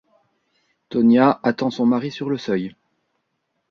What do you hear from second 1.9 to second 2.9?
sur le seuil.